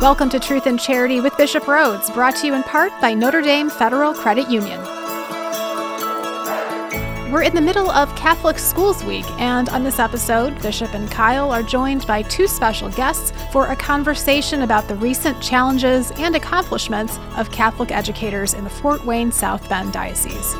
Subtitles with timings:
[0.00, 3.42] Welcome to Truth and Charity with Bishop Rhoades, brought to you in part by Notre
[3.42, 4.80] Dame Federal Credit Union.
[7.30, 11.52] We're in the middle of Catholic Schools Week, and on this episode, Bishop and Kyle
[11.52, 17.18] are joined by two special guests for a conversation about the recent challenges and accomplishments
[17.36, 20.56] of Catholic educators in the Fort Wayne South Bend Diocese.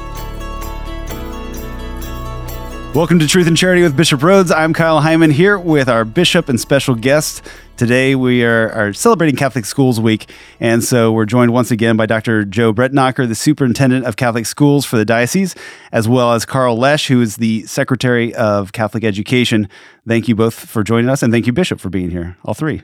[2.92, 4.52] Welcome to Truth and Charity with Bishop Rhoades.
[4.52, 7.40] I'm Kyle Heimann here with our bishop and special guest.
[7.76, 10.28] Today we are, are celebrating Catholic Schools Week,
[10.58, 12.44] and so we're joined once again by Dr.
[12.44, 15.54] Joe Brettnacher, the superintendent of Catholic schools for the diocese,
[15.92, 19.68] as well as Carl Loesch, who is the secretary of Catholic Education.
[20.06, 22.82] Thank you both for joining us, and thank you, Bishop, for being here, all three.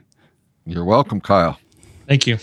[0.65, 1.59] You're welcome, Kyle.
[2.07, 2.39] Thank you.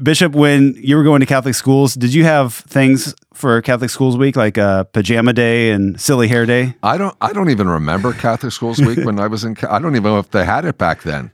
[0.00, 4.16] Bishop, when you were going to Catholic schools, did you have things for Catholic Schools
[4.16, 6.74] Week like a pajama day and silly hair day?
[6.82, 7.16] I don't.
[7.20, 9.56] I don't even remember Catholic Schools Week when I was in.
[9.68, 11.30] I don't even know if they had it back then.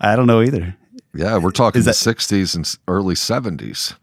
[0.00, 0.76] I don't know either.
[1.14, 3.94] Yeah, we're talking that, the '60s and early '70s.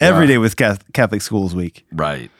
[0.00, 0.32] Every yeah.
[0.32, 1.86] day was Catholic Schools Week.
[1.92, 2.30] Right.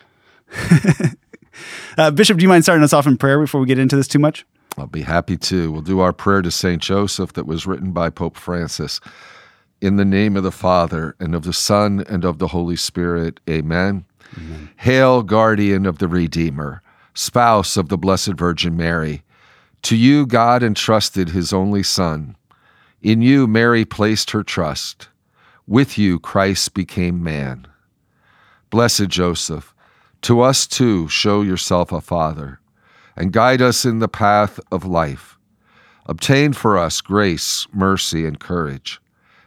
[1.98, 4.08] uh, Bishop, do you mind starting us off in prayer before we get into this
[4.08, 4.44] too much?
[4.76, 5.70] I'll be happy to.
[5.70, 9.00] We'll do our prayer to Saint Joseph that was written by Pope Francis.
[9.80, 13.38] In the name of the Father, and of the Son, and of the Holy Spirit.
[13.48, 14.04] Amen.
[14.36, 14.70] Amen.
[14.76, 16.82] Hail, guardian of the Redeemer,
[17.14, 19.22] spouse of the Blessed Virgin Mary.
[19.82, 22.36] To you, God entrusted his only Son.
[23.02, 25.08] In you, Mary placed her trust.
[25.66, 27.66] With you, Christ became man.
[28.70, 29.74] Blessed Joseph,
[30.22, 32.60] to us too show yourself a father,
[33.16, 35.38] and guide us in the path of life.
[36.06, 39.00] Obtain for us grace, mercy, and courage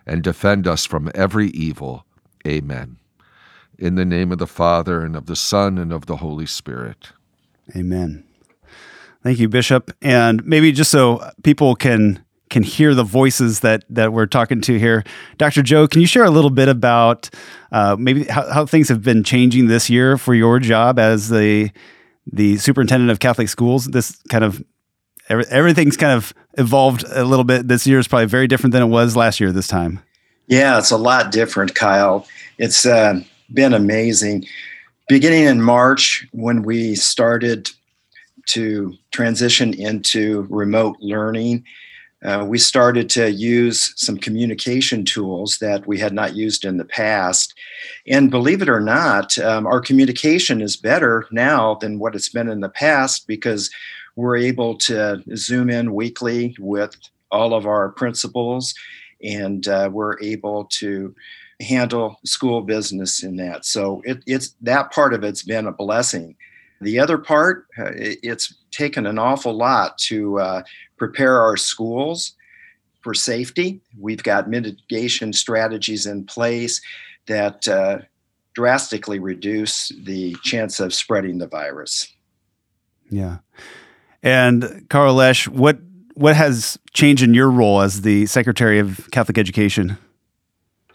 [0.07, 2.05] and defend us from every evil.
[2.47, 2.97] Amen.
[3.79, 7.09] In the name of the Father, and of the Son, and of the Holy Spirit.
[7.75, 8.23] Amen.
[9.23, 9.91] Thank you, Bishop.
[10.01, 14.79] And maybe just so people can can hear the voices that that we're talking to
[14.79, 15.03] here,
[15.37, 15.61] Dr.
[15.61, 17.29] Joe, can you share a little bit about
[17.71, 21.71] uh, maybe how, how things have been changing this year for your job as the
[22.25, 23.85] the superintendent of Catholic schools?
[23.85, 24.63] This kind of
[25.29, 27.67] every, everything's kind of evolved a little bit.
[27.67, 30.01] This year is probably very different than it was last year this time.
[30.47, 32.25] Yeah, it's a lot different, Kyle.
[32.57, 33.21] It's uh,
[33.53, 34.45] been amazing.
[35.07, 37.69] Beginning in March, when we started
[38.47, 41.63] to transition into remote learning,
[42.23, 46.85] uh, we started to use some communication tools that we had not used in the
[46.85, 47.53] past.
[48.07, 52.49] And believe it or not, um, our communication is better now than what it's been
[52.49, 53.69] in the past because
[54.15, 56.95] we're able to zoom in weekly with
[57.29, 58.73] all of our principals,
[59.23, 61.13] and uh, we're able to
[61.61, 63.65] handle school business in that.
[63.65, 66.35] So it, it's that part of it's been a blessing.
[66.81, 70.63] The other part, uh, it, it's taken an awful lot to uh,
[70.97, 72.33] prepare our schools
[73.01, 73.81] for safety.
[73.99, 76.81] We've got mitigation strategies in place
[77.27, 77.99] that uh,
[78.53, 82.13] drastically reduce the chance of spreading the virus.
[83.09, 83.37] Yeah.
[84.21, 85.79] And Carl Loesch, what
[86.15, 89.97] what has changed in your role as the Secretary of Catholic Education?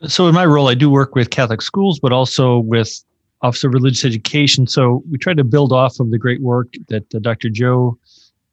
[0.08, 3.04] So, in my role, I do work with Catholic schools, but also with
[3.42, 4.66] Office of Religious Education.
[4.66, 7.48] So, we try to build off of the great work that uh, Dr.
[7.48, 7.96] Joe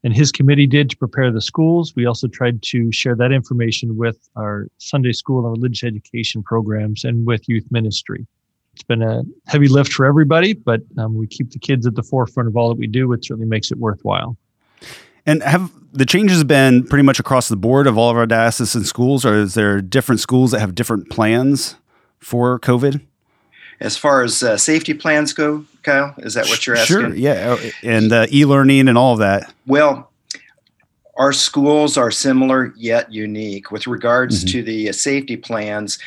[0.04, 1.96] and his committee did to prepare the schools.
[1.96, 7.04] We also tried to share that information with our Sunday school and religious education programs
[7.04, 8.28] and with youth ministry.
[8.74, 12.04] It's been a heavy lift for everybody, but um, we keep the kids at the
[12.04, 13.12] forefront of all that we do.
[13.12, 14.38] It certainly makes it worthwhile.
[15.25, 18.84] And have the changes been pretty much across the board of all of our diocesan
[18.84, 21.75] schools, or is there different schools that have different plans
[22.19, 23.02] for COVID?
[23.80, 26.97] As far as uh, safety plans go, Kyle, is that what you're asking?
[26.97, 29.53] Sure, yeah, oh, and uh, e-learning and all of that.
[29.66, 30.12] Well,
[31.16, 34.51] our schools are similar yet unique with regards mm-hmm.
[34.51, 35.97] to the uh, safety plans.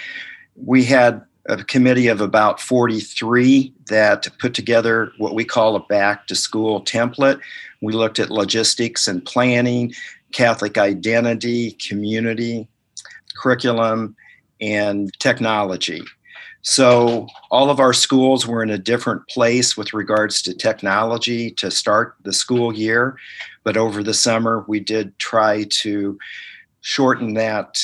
[0.56, 6.26] We had a committee of about 43 that put together what we call a back
[6.28, 7.40] to school template
[7.82, 9.92] we looked at logistics and planning,
[10.32, 12.66] Catholic identity, community,
[13.36, 14.16] curriculum,
[14.60, 16.02] and technology.
[16.64, 21.72] So, all of our schools were in a different place with regards to technology to
[21.72, 23.16] start the school year.
[23.64, 26.16] But over the summer, we did try to
[26.82, 27.82] shorten that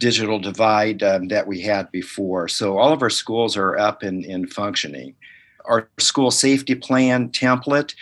[0.00, 2.48] digital divide um, that we had before.
[2.48, 5.14] So, all of our schools are up and, functioning.
[5.66, 7.94] Our school safety plan template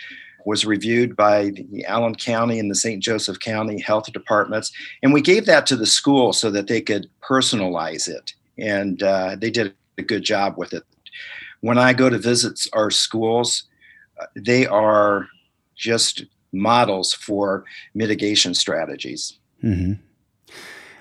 [0.45, 3.03] was reviewed by the Allen County and the St.
[3.03, 4.71] Joseph County health departments.
[5.03, 8.33] And we gave that to the school so that they could personalize it.
[8.57, 10.83] And uh, they did a good job with it.
[11.59, 13.63] When I go to visit our schools,
[14.19, 15.27] uh, they are
[15.75, 16.23] just
[16.53, 19.37] models for mitigation strategies.
[19.63, 20.01] Mm-hmm.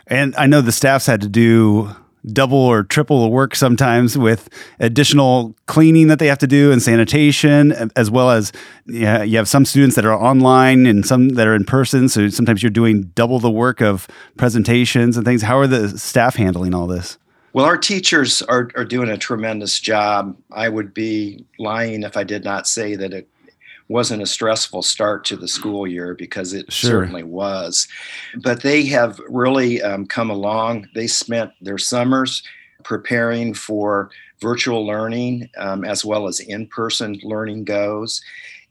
[0.09, 1.95] And I know the staffs had to do
[2.27, 4.49] double or triple the work sometimes with
[4.81, 8.53] additional cleaning that they have to do and sanitation, as well as
[8.87, 12.09] yeah, you have some students that are online and some that are in person.
[12.09, 15.43] So sometimes you're doing double the work of presentations and things.
[15.43, 17.19] How are the staff handling all this?
[17.53, 20.37] Well, our teachers are, are doing a tremendous job.
[20.53, 23.29] I would be lying if I did not say that it
[23.89, 26.91] wasn't a stressful start to the school year because it sure.
[26.91, 27.89] certainly was.
[28.37, 30.89] But they have really um, come along.
[30.95, 32.43] They spent their summers
[32.85, 38.23] preparing for virtual learning um, as well as in person learning goes.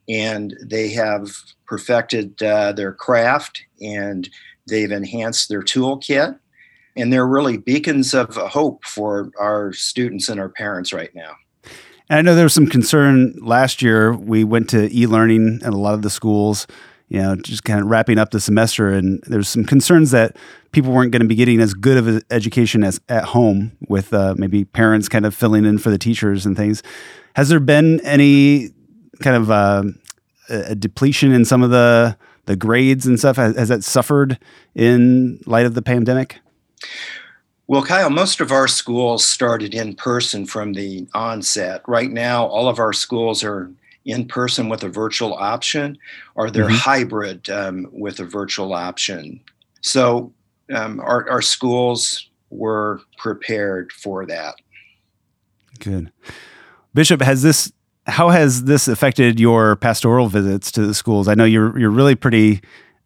[0.07, 1.29] And they have
[1.65, 4.29] perfected uh, their craft and
[4.67, 6.39] they've enhanced their toolkit.
[6.95, 11.33] And they're really beacons of hope for our students and our parents right now.
[12.09, 14.13] And I know there was some concern last year.
[14.13, 16.67] We went to e learning at a lot of the schools,
[17.09, 18.93] you know, just kind of wrapping up the semester.
[18.93, 20.37] And there's some concerns that
[20.71, 24.13] people weren't going to be getting as good of an education as at home with
[24.13, 26.81] uh, maybe parents kind of filling in for the teachers and things.
[27.35, 28.71] Has there been any
[29.21, 29.83] kind of uh,
[30.49, 33.35] a depletion in some of the the grades and stuff?
[33.35, 34.39] Has, has that suffered
[34.73, 36.39] in light of the pandemic?
[37.67, 41.81] Well, Kyle, most of our schools started in person from the onset.
[41.85, 43.69] Right now, all of our schools are
[44.05, 45.97] in person with a virtual option,
[46.35, 46.75] or they're mm-hmm.
[46.75, 49.41] hybrid um, with a virtual option.
[49.81, 50.31] So
[50.73, 54.55] um, our, our schools were prepared for that.
[55.79, 56.11] Good.
[56.93, 57.71] Bishop, has this
[58.05, 61.27] how has this affected your pastoral visits to the schools?
[61.27, 62.61] I know you're you're really pretty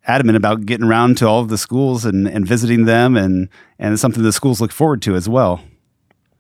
[0.08, 3.50] adamant about getting around to all of the schools and, and visiting them, and
[3.80, 5.62] and it's something the schools look forward to as well.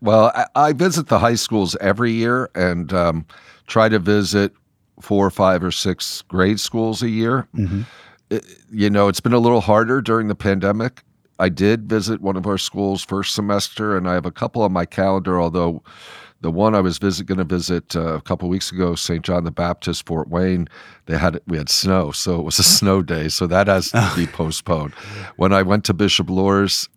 [0.01, 3.25] Well, I, I visit the high schools every year and um,
[3.67, 4.51] try to visit
[4.99, 7.47] four, or five, or six grade schools a year.
[7.55, 7.81] Mm-hmm.
[8.29, 11.03] It, you know, it's been a little harder during the pandemic.
[11.39, 14.71] I did visit one of our schools first semester, and I have a couple on
[14.71, 15.83] my calendar, although
[16.41, 19.23] the one I was visit going to visit uh, a couple weeks ago, St.
[19.23, 20.67] John the Baptist, Fort Wayne.
[21.05, 24.11] They had we had snow, so it was a snow day, so that has to
[24.15, 24.93] be postponed.
[25.37, 26.89] When I went to Bishop Luers,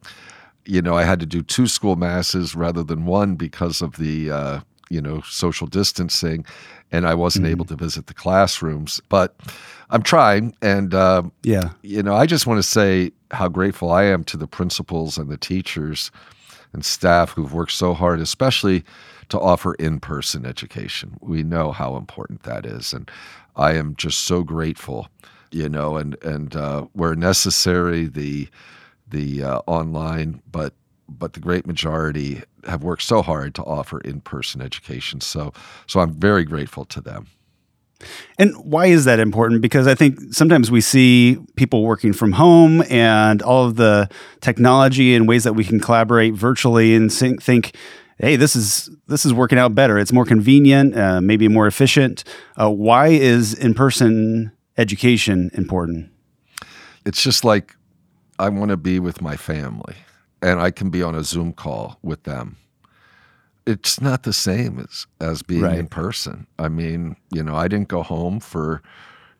[0.65, 4.31] you know, I had to do two school masses rather than one because of the
[4.31, 6.47] uh, you know social distancing,
[6.91, 7.53] and I wasn't mm-hmm.
[7.53, 9.01] able to visit the classrooms.
[9.11, 9.37] But
[9.91, 14.05] I'm trying, and uh, yeah, you know, I just want to say how grateful I
[14.05, 16.11] am to the principals and the teachers
[16.73, 18.85] and staff who've worked so hard, especially
[19.29, 21.17] to offer in person education.
[21.21, 22.93] We know how important that is.
[22.93, 23.11] And
[23.57, 25.09] I am just so grateful,
[25.51, 28.49] you know, and, and uh, where necessary, the,
[29.09, 30.75] the uh, online, but
[31.07, 35.21] but the great majority have worked so hard to offer in-person education.
[35.21, 35.53] So
[35.87, 37.27] so I'm very grateful to them.
[38.39, 39.61] And why is that important?
[39.61, 44.09] Because I think sometimes we see people working from home and all of the
[44.41, 47.77] technology and ways that we can collaborate virtually and think,
[48.19, 49.99] hey, this is this is working out better.
[49.99, 52.25] It's more convenient, uh, maybe more efficient.
[52.61, 56.11] Uh, why is in person education important?
[57.05, 57.77] It's just like
[58.39, 59.97] I want to be with my family,
[60.43, 62.57] and I can be on a Zoom call with them.
[63.67, 65.79] It's not the same as as being right.
[65.79, 66.47] in person.
[66.59, 68.83] I mean, you know, I didn't go home for.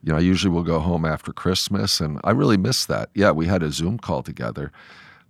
[0.03, 3.09] You know, I usually will go home after Christmas, and I really miss that.
[3.15, 4.71] Yeah, we had a Zoom call together,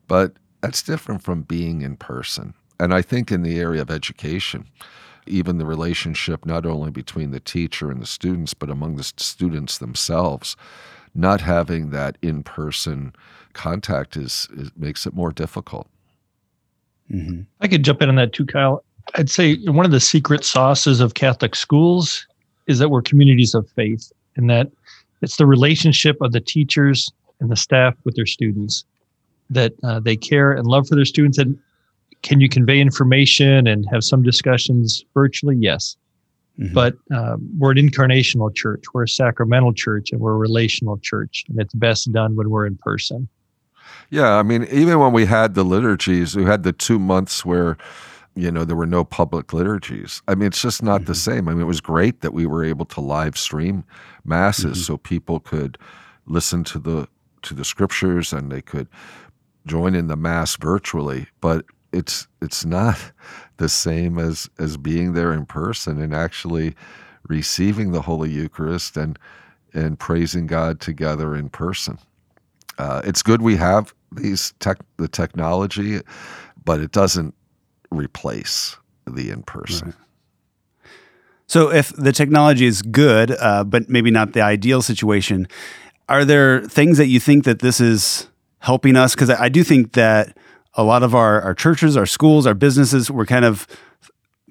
[0.09, 0.33] but
[0.63, 2.55] that's different from being in person.
[2.79, 4.67] And I think in the area of education,
[5.27, 9.79] even the relationship not only between the teacher and the students, but among the students
[9.79, 10.57] themselves,
[11.15, 13.15] not having that in person
[13.53, 15.87] contact is, is, makes it more difficult.
[17.11, 17.43] Mm-hmm.
[17.61, 18.83] I could jump in on that too, Kyle.
[19.15, 22.27] I'd say one of the secret sauces of Catholic schools
[22.67, 24.71] is that we're communities of faith, and that
[25.21, 28.85] it's the relationship of the teachers and the staff with their students
[29.51, 31.59] that uh, they care and love for their students and
[32.25, 35.57] can you convey information and have some discussions virtually?
[35.61, 35.97] Yes.
[36.59, 36.73] Mm-hmm.
[36.73, 41.45] But um, we're an incarnational church, we're a sacramental church, and we're a relational church.
[41.49, 43.29] And it's best done when we're in person.
[44.11, 44.37] Yeah.
[44.37, 47.77] I mean, even when we had the liturgies, we had the two months where,
[48.35, 50.23] you know, there were no public liturgies.
[50.27, 51.09] I mean, it's just not mm-hmm.
[51.09, 51.49] the same.
[51.49, 53.85] I mean, it was great that we were able to live stream
[54.25, 54.93] masses mm-hmm.
[54.93, 55.77] so people could
[56.27, 57.09] listen to the
[57.43, 58.89] to the scriptures and they could
[59.67, 61.27] join in the mass virtually.
[61.43, 62.99] But it's it's not
[63.57, 66.75] the same as as being there in person and actually
[67.29, 69.19] receiving the Holy Eucharist and
[69.73, 71.99] and praising God together in person.
[72.79, 76.01] Uh, it's good we have these tech the technology,
[76.65, 77.35] but it doesn't
[77.91, 79.89] replace the in person.
[79.89, 79.95] Right.
[81.47, 85.47] So, if the technology is good, uh, but maybe not the ideal situation,
[86.09, 88.29] are there things that you think that this is
[88.61, 89.15] helping us?
[89.15, 90.37] Because I, I do think that
[90.77, 93.67] a lot of our, our churches, our schools, our businesses were kind of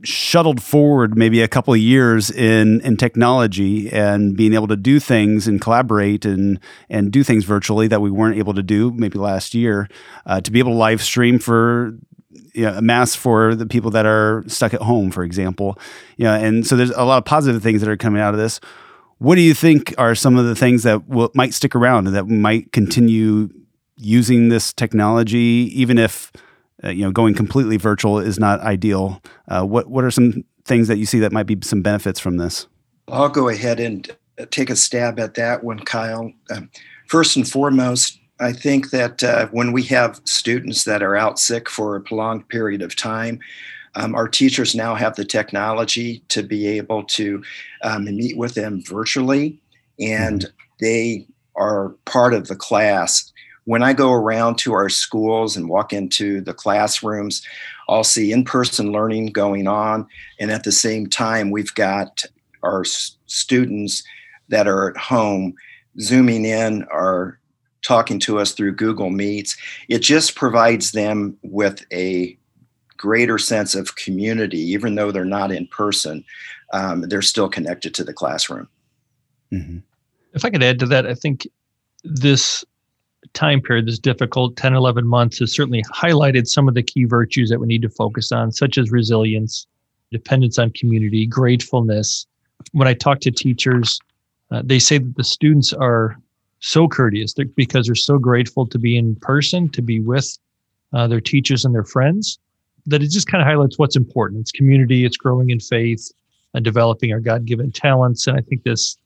[0.03, 4.99] shuttled forward maybe a couple of years in in technology and being able to do
[4.99, 9.17] things and collaborate and and do things virtually that we weren't able to do maybe
[9.17, 9.87] last year
[10.25, 11.97] uh, to be able to live stream for
[12.53, 15.79] you know, a mass for the people that are stuck at home for example.
[16.17, 18.39] You know and so there's a lot of positive things that are coming out of
[18.39, 18.59] this.
[19.19, 22.15] What do you think are some of the things that will, might stick around and
[22.15, 23.49] that might continue
[23.97, 26.31] using this technology even if
[26.83, 29.21] uh, you know going completely virtual is not ideal.
[29.47, 32.37] Uh, what what are some things that you see that might be some benefits from
[32.37, 32.67] this?
[33.07, 34.09] I'll go ahead and
[34.39, 36.31] uh, take a stab at that one, Kyle.
[36.51, 36.69] Um,
[37.07, 41.69] first and foremost, I think that uh, when we have students that are out sick
[41.69, 43.39] for a prolonged period of time,
[43.95, 47.43] um, our teachers now have the technology to be able to
[47.83, 49.59] um, meet with them virtually,
[49.99, 50.55] and mm-hmm.
[50.79, 53.32] they are part of the class
[53.65, 57.45] when I go around to our schools and walk into the classrooms,
[57.87, 60.07] I'll see in person learning going on.
[60.39, 62.25] And at the same time, we've got
[62.61, 64.03] our students
[64.49, 65.53] that are at home
[65.99, 67.39] zooming in or
[67.83, 69.57] talking to us through Google Meets.
[69.89, 72.37] It just provides them with a
[72.97, 76.23] greater sense of community, even though they're not in person.
[76.71, 78.67] Um, they're still connected to the classroom.
[79.51, 79.79] Mm-hmm.
[80.33, 81.47] If I could add to that, I think
[82.03, 82.65] this
[83.33, 87.49] time period that's difficult 10 11 months has certainly highlighted some of the key virtues
[87.49, 89.67] that we need to focus on such as resilience
[90.11, 92.27] dependence on community gratefulness.
[92.71, 93.99] When i talk to teachers
[94.51, 96.17] uh, they say that the students are
[96.59, 100.37] so courteous because they're so grateful to be in person to be with
[100.93, 102.39] uh, their teachers and their friends
[102.85, 104.41] that it just kind of highlights what's important.
[104.41, 106.11] It's community it's growing in faith
[106.53, 108.97] and developing our god-given talents and i think this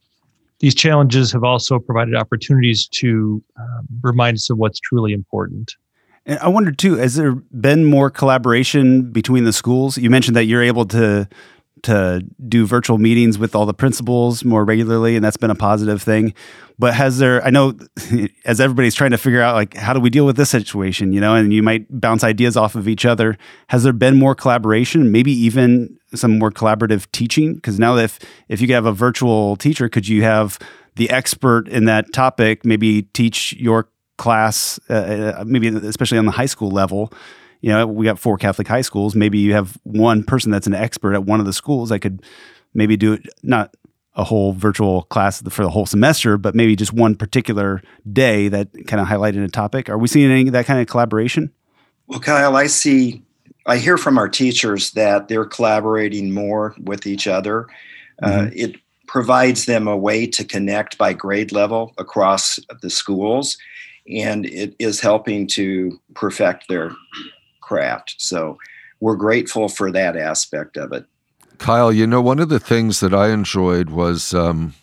[0.59, 5.75] these challenges have also provided opportunities to um, remind us of what's truly important.
[6.25, 9.97] And I wonder too, has there been more collaboration between the schools?
[9.97, 11.27] You mentioned that you're able to
[11.83, 16.01] to do virtual meetings with all the principals more regularly and that's been a positive
[16.01, 16.33] thing
[16.79, 17.73] but has there i know
[18.45, 21.21] as everybody's trying to figure out like how do we deal with this situation you
[21.21, 23.37] know and you might bounce ideas off of each other
[23.67, 28.19] has there been more collaboration maybe even some more collaborative teaching because now if
[28.49, 30.59] if you have a virtual teacher could you have
[30.95, 34.93] the expert in that topic maybe teach your class uh,
[35.37, 37.11] uh maybe especially on the high school level
[37.61, 39.15] you know, we got four Catholic high schools.
[39.15, 42.23] Maybe you have one person that's an expert at one of the schools that could
[42.73, 43.75] maybe do it, not
[44.15, 47.81] a whole virtual class for the whole semester, but maybe just one particular
[48.11, 49.89] day that kind of highlighted a topic.
[49.89, 51.51] Are we seeing any that kind of collaboration?
[52.07, 53.23] Well, Kyle, I see,
[53.67, 57.67] I hear from our teachers that they're collaborating more with each other.
[58.23, 58.47] Uh, mm-hmm.
[58.47, 58.75] Uh, it
[59.07, 63.57] provides them a way to connect by grade level across the schools,
[64.09, 66.91] and it is helping to perfect their
[67.61, 68.15] craft.
[68.17, 68.57] So
[68.99, 71.05] we're grateful for that aspect of it.
[71.57, 74.73] Kyle, you know, one of the things that I enjoyed was um,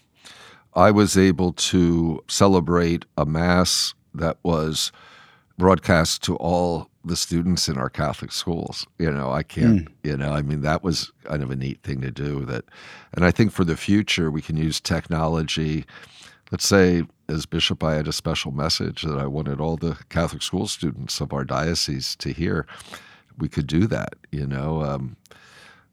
[0.74, 4.92] I was able to celebrate a Mass that was
[5.56, 8.86] broadcast to all the students in our Catholic schools.
[8.98, 9.92] You know, I can't, mm.
[10.02, 12.44] you know, I mean, that was kind of a neat thing to do.
[12.44, 12.64] That,
[13.12, 15.84] and I think for the future, we can use technology.
[16.50, 20.42] Let's say, as bishop, I had a special message that I wanted all the Catholic
[20.42, 22.66] school students of our diocese to hear.
[23.38, 24.82] We could do that, you know.
[24.82, 25.16] Um,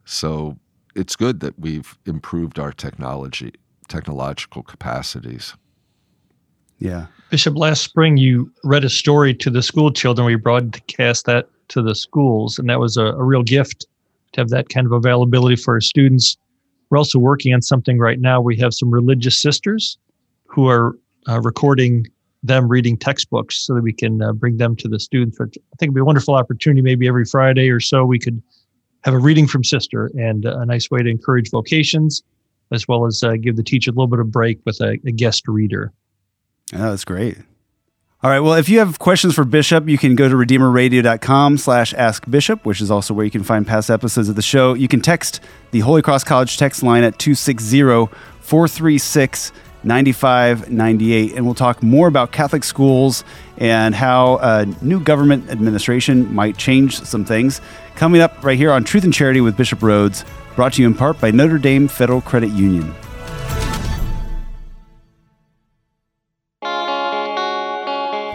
[0.05, 0.57] so
[0.95, 3.53] it's good that we've improved our technology,
[3.87, 5.55] technological capacities.
[6.81, 7.05] Yeah.
[7.29, 10.25] Bishop, last spring you read a story to the school children.
[10.25, 13.85] We broadcast that to the schools, and that was a, a real gift
[14.33, 16.35] to have that kind of availability for our students.
[16.89, 18.41] We're also working on something right now.
[18.41, 19.97] We have some religious sisters
[20.47, 20.97] who are
[21.29, 22.07] uh, recording
[22.43, 25.39] them reading textbooks so that we can uh, bring them to the students.
[25.39, 26.81] Which I think it'd be a wonderful opportunity.
[26.81, 28.41] Maybe every Friday or so, we could
[29.03, 32.23] have a reading from Sister and a nice way to encourage vocations,
[32.71, 35.11] as well as uh, give the teacher a little bit of break with a, a
[35.11, 35.93] guest reader.
[36.71, 37.37] Yeah, that's great.
[38.23, 38.39] All right.
[38.39, 42.65] Well, if you have questions for Bishop, you can go to redeemerradio.com slash ask Bishop,
[42.67, 44.75] which is also where you can find past episodes of the show.
[44.75, 45.39] You can text
[45.71, 47.81] the Holy Cross College text line at 260
[48.41, 49.51] 436
[49.83, 51.33] 9598.
[51.33, 53.23] And we'll talk more about Catholic schools
[53.57, 57.59] and how a new government administration might change some things.
[57.95, 60.25] Coming up right here on Truth and Charity with Bishop Rhoades,
[60.55, 62.93] brought to you in part by Notre Dame Federal Credit Union.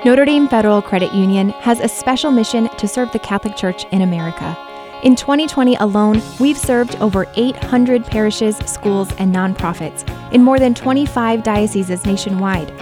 [0.06, 4.02] Notre Dame Federal Credit Union has a special mission to serve the Catholic Church in
[4.02, 4.56] America.
[5.02, 11.42] In 2020 alone, we've served over 800 parishes, schools, and nonprofits in more than 25
[11.42, 12.72] dioceses nationwide.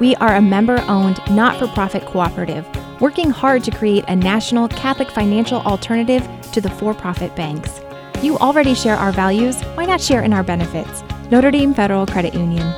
[0.00, 2.66] We are a member owned, not for profit cooperative,
[3.00, 7.80] working hard to create a national Catholic financial alternative to the for profit banks.
[8.22, 11.04] You already share our values, why not share in our benefits?
[11.30, 12.74] Notre Dame Federal Credit Union.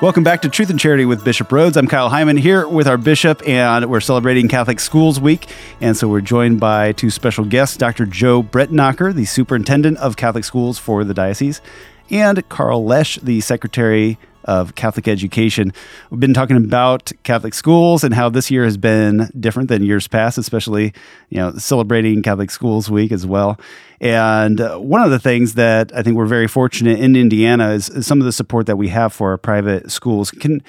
[0.00, 1.76] Welcome back to Truth and Charity with Bishop Rhoades.
[1.76, 5.46] I'm Kyle Heimann here with our bishop, and we're celebrating Catholic Schools Week.
[5.82, 8.06] And so we're joined by two special guests Dr.
[8.06, 11.60] Joe Brettnacher, the superintendent of Catholic schools for the diocese,
[12.08, 15.72] and Carl Loesch, the secretary of Catholic education.
[16.10, 20.08] We've been talking about Catholic schools and how this year has been different than years
[20.08, 20.92] past, especially
[21.28, 23.58] you know celebrating Catholic Schools Week as well.
[24.00, 27.90] And uh, one of the things that I think we're very fortunate in Indiana is,
[27.90, 30.30] is some of the support that we have for our private schools.
[30.30, 30.62] Can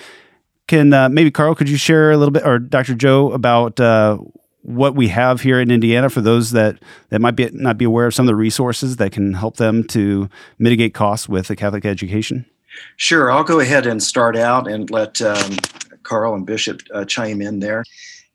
[0.68, 2.96] can uh, maybe Carl, could you share a little bit, or Dr.
[2.96, 4.18] Joe, about uh,
[4.64, 6.78] what we have here in Indiana for those that,
[7.10, 9.84] that might be not be aware of some of the resources that can help them
[9.86, 12.46] to mitigate costs with a Catholic education?
[12.98, 15.58] Sure, I'll go ahead and start out and let um,
[16.04, 17.84] Carl and Bishop uh, chime in there.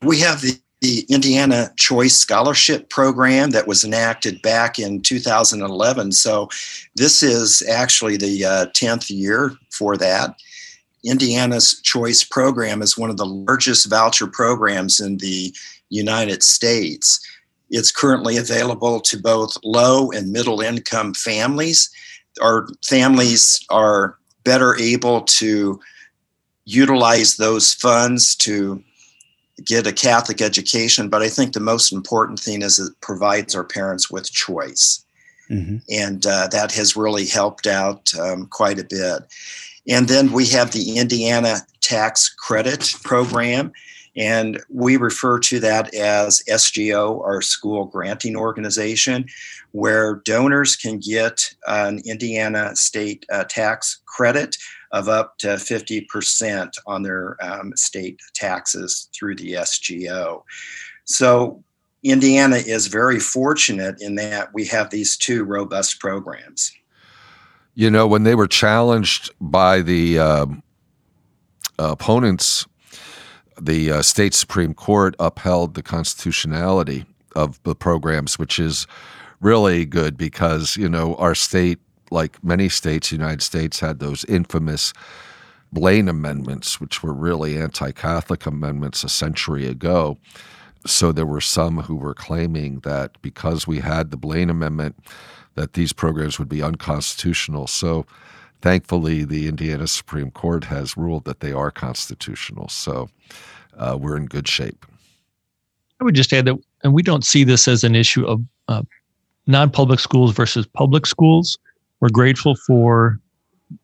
[0.03, 6.13] We have the, the Indiana Choice Scholarship Program that was enacted back in 2011.
[6.13, 6.49] So
[6.95, 10.37] this is actually the uh, 10th year for that.
[11.05, 15.55] Indiana's Choice Program is one of the largest voucher programs in the
[15.89, 17.21] United States.
[17.71, 21.91] It's currently available to both low and middle income families.
[22.41, 25.79] Our families are better able to
[26.65, 28.83] utilize those funds to
[29.65, 31.09] get a Catholic education.
[31.09, 35.05] But I think the most important thing is it provides our parents with choice.
[35.51, 35.77] Mm-hmm.
[35.91, 39.23] And uh, that has really helped out um, quite a bit.
[39.89, 43.73] And then we have the Indiana Tax Credit Program.
[44.17, 49.27] And we refer to that as SGO, our school granting organization,
[49.77, 54.57] where donors can get an Indiana state uh, tax credit
[54.93, 60.43] of up to 50% on their um, state taxes through the SGO.
[61.05, 61.63] So
[62.03, 66.73] Indiana is very fortunate in that we have these two robust programs.
[67.75, 70.47] You know, when they were challenged by the uh,
[71.79, 72.65] opponents
[73.61, 78.87] the uh, state Supreme Court upheld the constitutionality of the programs, which is
[79.41, 81.79] really good because, you know, our state,
[82.11, 84.93] like many states, the United States, had those infamous
[85.73, 90.17] Blaine amendments, which were really anti Catholic amendments a century ago.
[90.87, 94.97] So there were some who were claiming that because we had the Blaine Amendment,
[95.57, 97.67] that these programs would be unconstitutional.
[97.67, 98.07] So
[98.61, 102.69] thankfully, the Indiana Supreme Court has ruled that they are constitutional.
[102.69, 103.09] So
[103.77, 104.87] uh, we're in good shape.
[106.01, 108.83] I would just add that, and we don't see this as an issue of uh,
[109.47, 111.59] non public schools versus public schools.
[112.01, 113.19] We're grateful for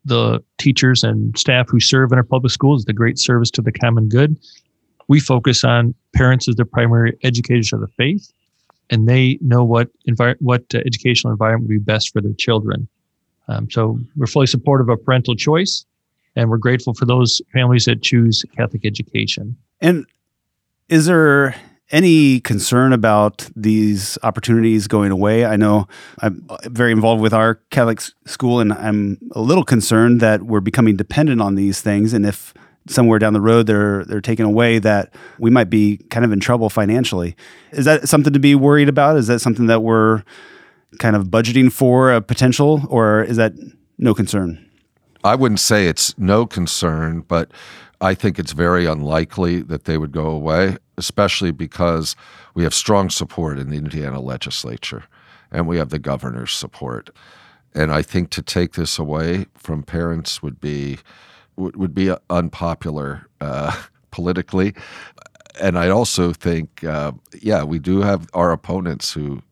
[0.05, 3.73] the teachers and staff who serve in our public schools, the great service to the
[3.73, 4.37] common good.
[5.09, 8.33] We focus on parents as the primary educators of the faith,
[8.91, 12.89] and they know what envi- what uh, educational environment would be best for their children.
[13.49, 15.85] Um, so we're fully supportive of parental choice,
[16.37, 19.57] and we're grateful for those families that choose Catholic education.
[19.81, 20.07] And
[20.89, 21.57] is there
[21.93, 25.45] any concern about these opportunities going away?
[25.45, 25.87] I know
[26.21, 30.97] I'm very involved with our Catholic school, and I'm a little concerned that we're becoming
[30.97, 32.15] dependent on these things.
[32.15, 32.55] And if
[32.89, 36.41] somewhere down the road they're they're taken away, that we might be kind of in
[36.41, 37.37] trouble financially.
[37.71, 39.17] Is that something to be worried about?
[39.17, 40.25] Is that something that we're
[40.99, 43.53] kind of budgeting for a potential, or is that
[43.99, 44.69] no concern?
[45.25, 47.53] I wouldn't say it's no concern, but
[48.01, 52.15] I think it's very unlikely that they would go away, especially because
[52.55, 55.03] we have strong support in the Indiana legislature
[55.51, 57.11] and we have the governor's support.
[57.75, 60.99] And I think to take this away from parents would be
[61.57, 64.75] would, be unpopular uh, politically.
[65.61, 69.43] And I also think, uh, yeah, we do have our opponents who,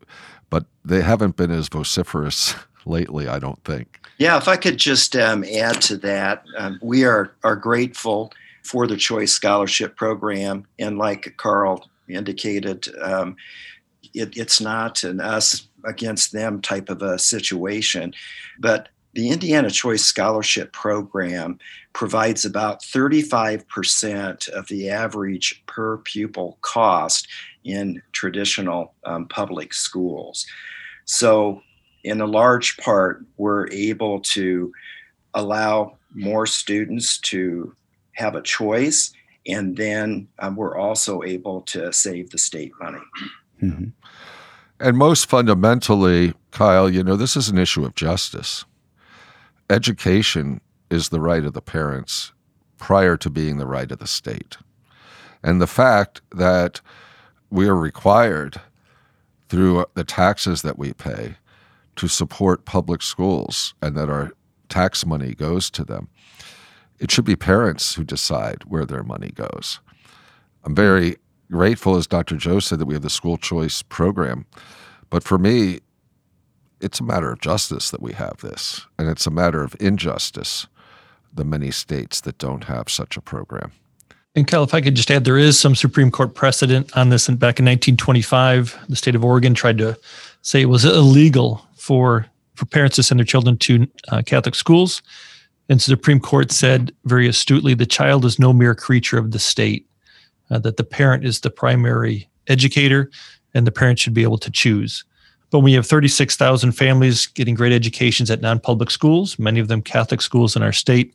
[0.49, 3.27] but they haven't been as vociferous lately.
[3.27, 3.99] I don't think.
[4.17, 8.31] Yeah, if I could just um, add to that, um, we are are grateful
[8.63, 13.35] for the Choice Scholarship Program, and like Carl indicated, um,
[14.13, 18.13] it, it's not an us against them type of a situation,
[18.59, 21.59] but the Indiana Choice Scholarship Program
[21.93, 27.27] provides about 35% of the average per pupil cost
[27.63, 30.45] in traditional um, public schools.
[31.05, 31.61] So
[32.03, 34.71] in a large part, we're able to
[35.33, 37.75] allow more students to
[38.21, 39.11] have a choice,
[39.47, 42.99] and then um, we're also able to save the state money.
[43.61, 43.89] Mm-hmm.
[44.79, 48.65] And most fundamentally, Kyle, you know, this is an issue of justice.
[49.69, 52.33] Education is the right of the parents
[52.77, 54.57] prior to being the right of the state.
[55.43, 56.81] And the fact that
[57.49, 58.59] we are required
[59.49, 61.35] through the taxes that we pay
[61.97, 64.31] to support public schools and that our
[64.69, 66.07] tax money goes to them,
[67.01, 69.79] it should be parents who decide where their money goes.
[70.63, 71.17] I'm very
[71.49, 72.37] grateful, as Dr.
[72.37, 74.45] Joe said, that we have the school choice program.
[75.09, 75.79] But for me,
[76.79, 80.67] it's a matter of justice that we have this, and it's a matter of injustice,
[81.33, 83.71] the many states that don't have such a program.
[84.35, 87.27] And Kyle, if I could just add, there is some Supreme Court precedent on this.
[87.27, 89.97] And back in 1925, the state of Oregon tried to
[90.43, 95.01] say it was illegal for for parents to send their children to uh, Catholic schools.
[95.71, 99.39] And the Supreme Court said very astutely, the child is no mere creature of the
[99.39, 99.87] state
[100.49, 103.09] uh, that the parent is the primary educator
[103.53, 105.05] and the parent should be able to choose.
[105.49, 109.81] But we have 36,000 families getting great educations at non public schools, many of them
[109.81, 111.13] Catholic schools in our state.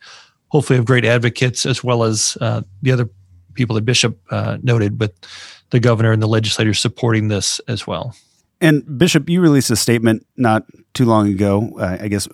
[0.48, 3.10] Hopefully, have great advocates as well as uh, the other
[3.52, 5.12] people that Bishop uh, noted, with
[5.68, 8.16] the governor and the legislators supporting this as well.
[8.62, 10.64] And Bishop, you released a statement not
[10.94, 12.26] too long ago, uh, I guess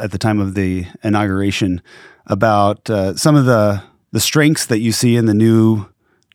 [0.00, 1.82] at the time of the inauguration,
[2.26, 3.82] about uh, some of the
[4.12, 5.86] the strengths that you see in the new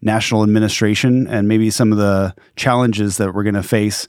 [0.01, 4.08] national administration and maybe some of the challenges that we're going to face.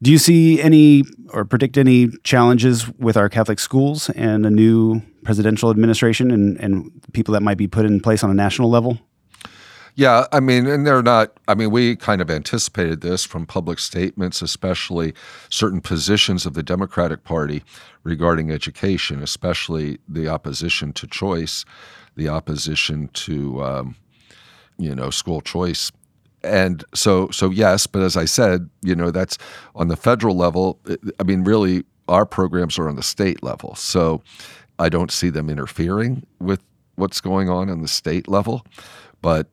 [0.00, 5.02] Do you see any or predict any challenges with our Catholic schools and a new
[5.24, 8.98] presidential administration and, and people that might be put in place on a national level?
[9.96, 13.78] Yeah, I mean, and they're not, I mean, we kind of anticipated this from public
[13.78, 15.14] statements, especially
[15.48, 17.62] certain positions of the Democratic Party
[18.02, 21.64] regarding education, especially the opposition to choice,
[22.16, 23.96] the opposition to um,
[24.78, 25.92] you know, school choice.
[26.42, 29.38] And so, so yes, but as I said, you know, that's
[29.76, 30.78] on the federal level.
[31.18, 33.74] I mean, really, our programs are on the state level.
[33.76, 34.22] So
[34.78, 36.60] I don't see them interfering with
[36.96, 38.66] what's going on on the state level.
[39.22, 39.48] But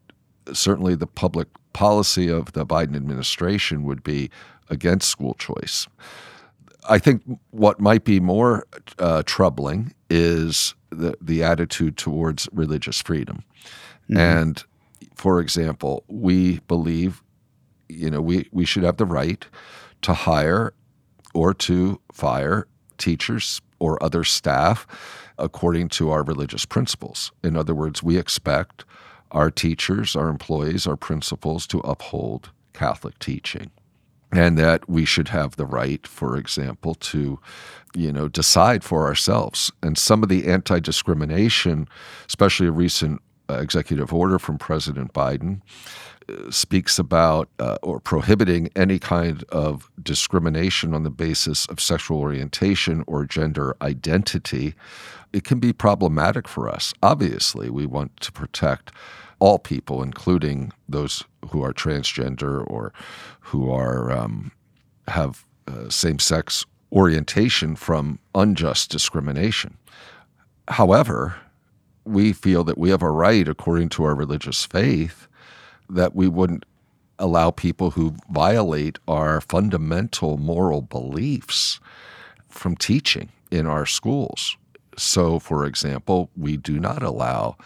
[0.53, 4.29] certainly the public policy of the Biden administration would be
[4.69, 5.87] against school choice.
[6.89, 8.65] I think what might be more
[8.97, 13.43] uh, troubling is the, the attitude towards religious freedom.
[14.09, 14.17] Mm-hmm.
[14.17, 14.63] And
[15.15, 17.21] for example, we believe,
[17.87, 19.45] you know, we, we should have the right
[20.01, 20.73] to hire
[21.33, 24.87] or to fire teachers or other staff
[25.37, 27.31] according to our religious principles.
[27.43, 28.85] In other words, we expect
[29.31, 33.71] our teachers, our employees, our principals to uphold Catholic teaching.
[34.33, 37.37] And that we should have the right, for example, to,
[37.93, 39.71] you know, decide for ourselves.
[39.83, 41.89] And some of the anti-discrimination,
[42.29, 45.61] especially a recent uh, executive order from President Biden
[46.29, 52.19] uh, speaks about uh, or prohibiting any kind of discrimination on the basis of sexual
[52.19, 54.73] orientation or gender identity,
[55.33, 56.93] it can be problematic for us.
[57.01, 58.91] Obviously, we want to protect
[59.39, 62.93] all people, including those who are transgender or
[63.39, 64.51] who are um,
[65.07, 69.77] have uh, same-sex orientation from unjust discrimination.
[70.67, 71.35] However,
[72.05, 75.27] we feel that we have a right, according to our religious faith,
[75.89, 76.65] that we wouldn't
[77.19, 81.79] allow people who violate our fundamental moral beliefs
[82.49, 84.57] from teaching in our schools.
[84.97, 87.57] So, for example, we do not allow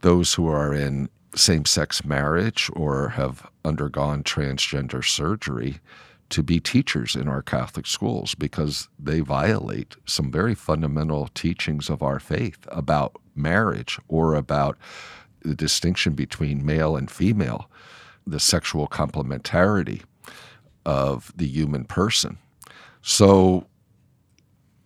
[0.00, 5.80] those who are in same sex marriage or have undergone transgender surgery
[6.30, 12.02] to be teachers in our Catholic schools because they violate some very fundamental teachings of
[12.02, 14.78] our faith about marriage or about
[15.42, 17.70] the distinction between male and female,
[18.26, 20.02] the sexual complementarity
[20.86, 22.38] of the human person.
[23.02, 23.66] So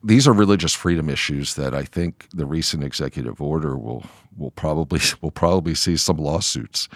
[0.08, 4.04] these are religious freedom issues that I think the recent executive order will
[4.36, 6.88] will probably will probably see some lawsuits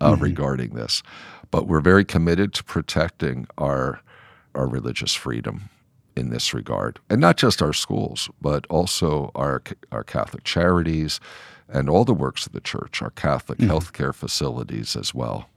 [0.00, 0.22] uh, mm-hmm.
[0.22, 1.02] regarding this.
[1.50, 4.00] But we're very committed to protecting our
[4.54, 5.70] our religious freedom
[6.16, 11.18] in this regard, and not just our schools, but also our our Catholic charities
[11.72, 13.70] and all the works of the church, our Catholic mm-hmm.
[13.70, 15.48] healthcare facilities as well.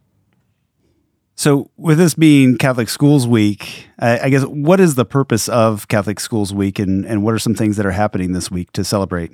[1.36, 5.88] So, with this being Catholic Schools Week, I, I, guess what is the purpose of
[5.88, 8.84] Catholic Schools Week, and, and what are some things that are happening this week to
[8.84, 9.32] celebrate?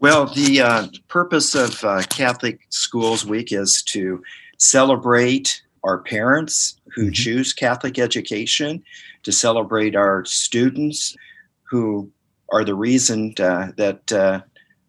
[0.00, 4.22] Well, the uh, purpose of uh, Catholic Schools Week is to
[4.58, 7.12] celebrate our parents who mm-hmm.
[7.12, 8.82] choose Catholic education,
[9.22, 11.16] to celebrate our students
[11.62, 12.10] who
[12.52, 14.40] are the reason uh, that uh,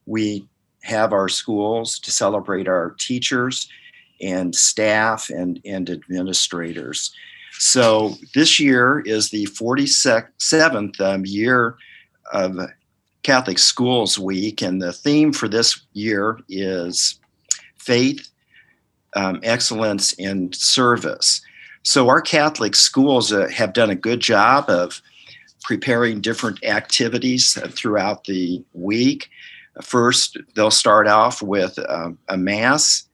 [0.06, 0.46] we
[0.84, 3.70] have our schools, to celebrate our teachers
[4.22, 7.14] and staff and, and administrators.
[7.54, 11.78] So this year is the 47th um, year
[12.34, 12.58] of
[13.24, 17.20] Catholic Schools Week, and the theme for this year is
[17.78, 18.30] faith,
[19.16, 21.42] um, excellence, and service.
[21.84, 25.02] So our Catholic schools uh, have done a good job of
[25.64, 29.30] preparing different activities throughout the week.
[29.82, 33.08] First, they'll start off with um, a mass,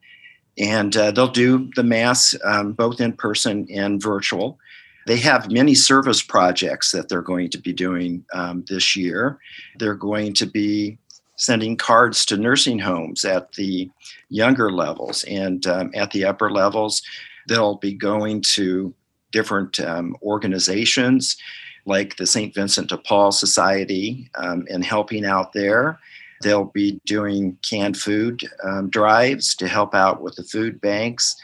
[0.58, 4.60] and uh, they'll do the mass um, both in person and virtual.
[5.06, 9.40] They have many service projects that they're going to be doing um, this year.
[9.80, 10.98] They're going to be
[11.38, 13.90] sending cards to nursing homes at the
[14.30, 17.02] younger levels and um, at the upper levels.
[17.48, 18.94] They'll be going to
[19.32, 21.38] different um, organizations
[21.86, 22.54] like the St.
[22.54, 26.00] Vincent de Paul Society um, and helping out there.
[26.42, 31.36] They'll be doing canned food um, drives to help out with the food banks.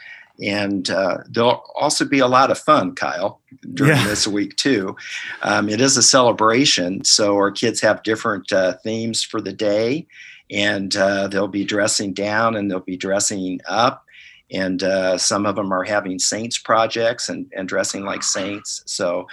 [0.42, 3.40] And uh, there'll also be a lot of fun, Kyle,
[3.74, 4.06] during yeah.
[4.06, 4.96] this week, too.
[5.42, 7.04] Um, it is a celebration.
[7.04, 10.06] So our kids have different uh, themes for the day,
[10.50, 14.04] and uh, they'll be dressing down and they'll be dressing up.
[14.52, 18.82] And uh, some of them are having saints projects and, and dressing like saints.
[18.86, 19.26] So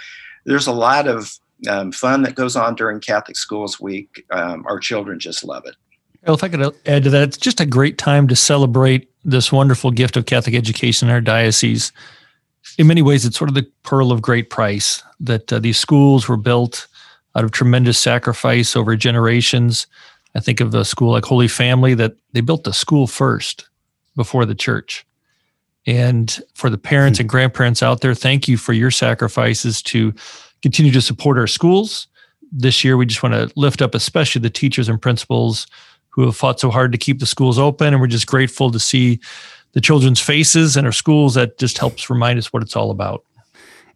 [0.44, 1.32] there's a lot of
[1.68, 4.24] um, fun that goes on during Catholic Schools Week.
[4.30, 5.76] Um, our children just love it.
[6.26, 9.50] Well, if I could add to that, it's just a great time to celebrate this
[9.50, 11.92] wonderful gift of Catholic education in our diocese.
[12.78, 16.28] In many ways, it's sort of the pearl of great price that uh, these schools
[16.28, 16.86] were built
[17.34, 19.86] out of tremendous sacrifice over generations.
[20.34, 23.68] I think of a school like Holy Family that they built the school first
[24.14, 25.04] before the church.
[25.86, 30.14] And for the parents and grandparents out there, thank you for your sacrifices to
[30.62, 32.08] continue to support our schools.
[32.50, 35.66] This year, we just want to lift up, especially the teachers and principals
[36.10, 37.88] who have fought so hard to keep the schools open.
[37.88, 39.20] And we're just grateful to see
[39.72, 41.34] the children's faces in our schools.
[41.34, 43.24] That just helps remind us what it's all about.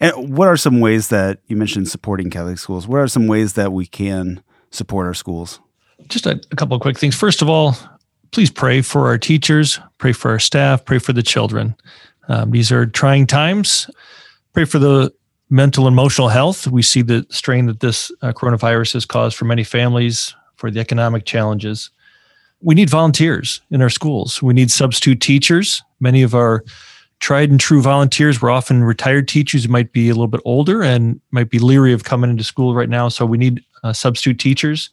[0.00, 2.86] And what are some ways that you mentioned supporting Catholic schools?
[2.86, 5.60] What are some ways that we can support our schools?
[6.08, 7.14] Just a, a couple of quick things.
[7.14, 7.76] First of all,
[8.30, 11.74] please pray for our teachers, pray for our staff, pray for the children.
[12.28, 13.88] Um, these are trying times.
[14.52, 15.12] Pray for the
[15.50, 16.66] mental and emotional health.
[16.66, 20.80] We see the strain that this uh, coronavirus has caused for many families, for the
[20.80, 21.90] economic challenges.
[22.60, 24.42] We need volunteers in our schools.
[24.42, 25.82] We need substitute teachers.
[26.00, 26.64] Many of our
[27.20, 30.82] tried and true volunteers were often retired teachers who might be a little bit older
[30.82, 33.08] and might be leery of coming into school right now.
[33.08, 34.90] So we need uh, substitute teachers.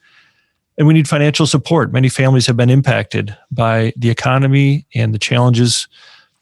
[0.78, 1.94] And we need financial support.
[1.94, 5.88] Many families have been impacted by the economy and the challenges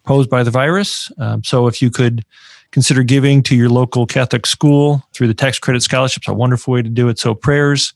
[0.05, 1.11] posed by the virus.
[1.17, 2.23] Um, so if you could
[2.71, 6.81] consider giving to your local Catholic school through the tax credit scholarships, a wonderful way
[6.81, 7.19] to do it.
[7.19, 7.93] So prayers,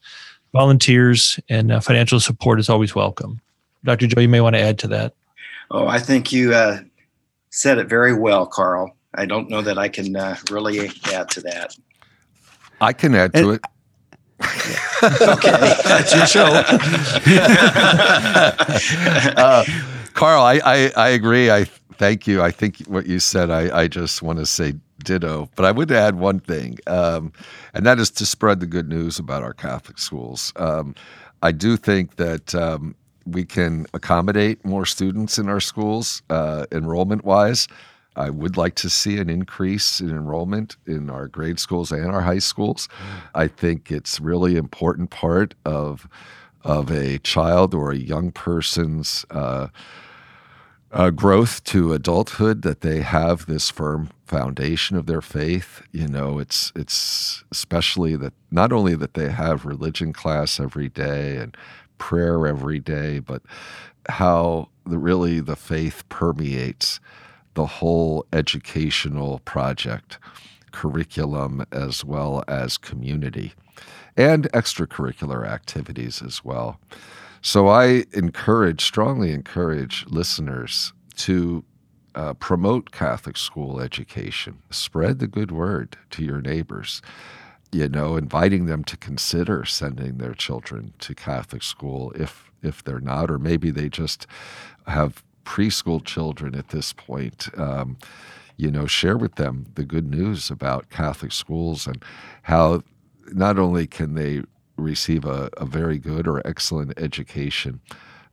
[0.53, 3.39] volunteers, and uh, financial support is always welcome.
[3.83, 4.07] Dr.
[4.07, 5.13] Joe, you may want to add to that.
[5.71, 6.79] Oh, I think you uh,
[7.49, 8.95] said it very well, Carl.
[9.13, 11.75] I don't know that I can uh, really add to that.
[12.81, 13.61] I can add to it
[14.41, 16.45] okay, that's your show.
[19.37, 19.65] uh,
[20.13, 21.49] Carl, I, I, I agree.
[21.51, 21.65] I
[21.97, 22.41] thank you.
[22.41, 25.49] I think what you said, I, I just want to say ditto.
[25.55, 27.31] But I would add one thing, um,
[27.73, 30.53] and that is to spread the good news about our Catholic schools.
[30.55, 30.95] Um,
[31.41, 37.25] I do think that um, we can accommodate more students in our schools, uh, enrollment
[37.25, 37.67] wise.
[38.15, 42.21] I would like to see an increase in enrollment in our grade schools and our
[42.21, 42.87] high schools.
[43.33, 46.07] I think it's really important part of
[46.63, 49.67] of a child or a young person's uh,
[50.95, 55.81] uh, growth to adulthood that they have this firm foundation of their faith.
[55.91, 61.35] You know, it's it's especially that not only that they have religion class every day
[61.35, 61.55] and
[61.97, 63.41] prayer every day, but
[64.07, 67.01] how the, really the faith permeates
[67.55, 70.17] the whole educational project,
[70.71, 73.53] curriculum as well as community,
[74.15, 76.79] and extracurricular activities as well.
[77.41, 81.63] So I encourage, strongly encourage listeners to
[82.15, 87.01] uh, promote Catholic school education, spread the good word to your neighbors.
[87.71, 92.99] You know, inviting them to consider sending their children to Catholic school if if they're
[93.01, 94.25] not, or maybe they just
[94.87, 97.49] have preschool children at this point.
[97.57, 97.97] Um,
[98.57, 102.03] you know, share with them the good news about Catholic schools and
[102.43, 102.81] how
[103.33, 104.43] not only can they
[104.77, 107.79] receive a, a very good or excellent education,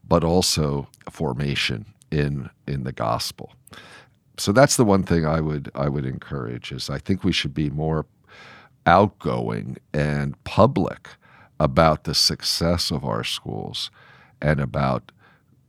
[0.06, 3.52] but also formation in in the gospel.
[4.38, 7.54] So that's the one thing I would I would encourage is I think we should
[7.54, 8.06] be more
[8.86, 11.08] outgoing and public
[11.60, 13.90] about the success of our schools
[14.40, 15.12] and about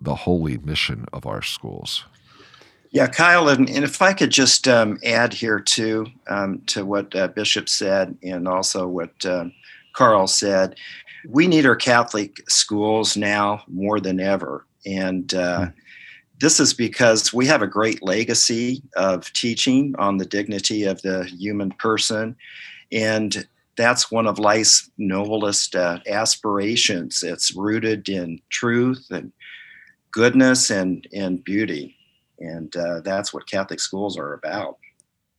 [0.01, 2.05] the holy mission of our schools.
[2.91, 7.15] Yeah, Kyle, and, and if I could just um, add here too um, to what
[7.15, 9.45] uh, Bishop said and also what uh,
[9.93, 10.75] Carl said,
[11.27, 14.65] we need our Catholic schools now more than ever.
[14.85, 15.73] And uh, mm.
[16.39, 21.23] this is because we have a great legacy of teaching on the dignity of the
[21.25, 22.35] human person.
[22.91, 27.23] And that's one of life's noblest uh, aspirations.
[27.23, 29.31] It's rooted in truth and
[30.11, 31.95] goodness and, and beauty
[32.43, 34.77] and uh, that's what Catholic schools are about.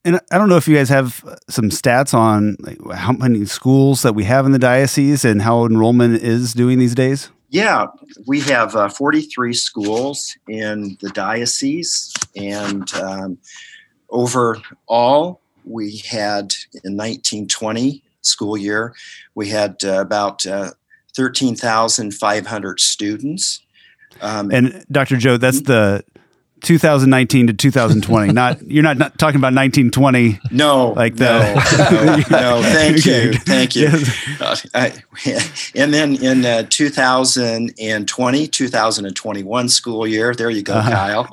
[0.04, 4.02] And I don't know if you guys have some stats on like, how many schools
[4.02, 7.30] that we have in the diocese and how enrollment is doing these days.
[7.48, 7.86] Yeah,
[8.26, 13.38] we have uh, 43 schools in the diocese, and um,
[14.10, 18.94] overall, we had in 1920 school year,
[19.36, 20.70] we had uh, about uh,
[21.14, 23.62] 13,500 students.
[24.20, 25.16] Um, and Dr.
[25.16, 25.72] Joe, that's mm-hmm.
[25.72, 26.04] the
[26.64, 28.32] 2019 to 2020.
[28.34, 30.40] not you're not, not talking about 1920.
[30.50, 31.54] No, like the
[32.30, 33.88] no, no, no thank you, thank you.
[34.40, 34.94] Uh, I,
[35.74, 40.90] and then in uh, 2020, 2021 school year, there you go, uh-huh.
[40.90, 41.28] Kyle.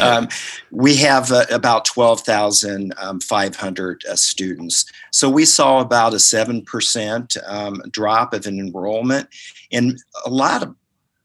[0.00, 0.28] um,
[0.70, 4.84] we have uh, about 12,500 um, uh, students.
[5.10, 9.28] So we saw about a seven percent um, drop of an enrollment,
[9.72, 10.74] and a lot of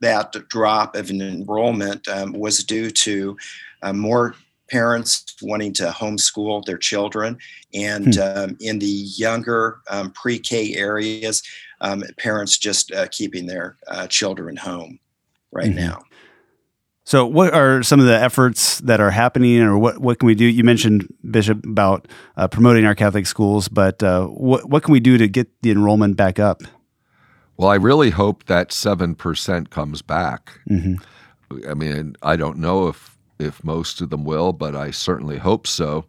[0.02, 3.38] that drop of an enrollment um, was due to
[3.82, 4.36] uh, more
[4.70, 7.38] parents wanting to homeschool their children.
[7.74, 8.22] And hmm.
[8.22, 11.44] um, in the younger um, pre K areas,
[11.82, 15.00] um, parents just uh, keeping their uh, children home
[15.52, 15.88] right mm-hmm.
[15.88, 16.02] now.
[17.04, 20.36] So, what are some of the efforts that are happening, or what, what can we
[20.36, 20.46] do?
[20.46, 25.00] You mentioned, Bishop, about uh, promoting our Catholic schools, but uh, what, what can we
[25.00, 26.62] do to get the enrollment back up?
[27.62, 30.60] Well, I really hope that 7% comes back.
[30.68, 31.70] Mm-hmm.
[31.70, 35.68] I mean, I don't know if, if most of them will, but I certainly hope
[35.68, 36.06] so.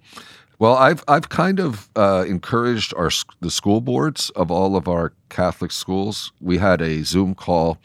[0.58, 3.10] Well, I've I've kind of uh, encouraged our
[3.40, 6.32] the school boards of all of our Catholic schools.
[6.40, 7.76] We had a Zoom call